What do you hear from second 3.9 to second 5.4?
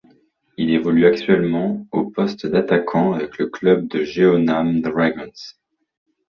Jeonnam Dragons.